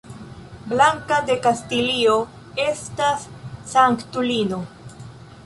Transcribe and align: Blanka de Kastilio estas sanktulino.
Blanka 0.69 1.19
de 1.27 1.35
Kastilio 1.43 2.15
estas 2.65 3.29
sanktulino. 3.75 4.65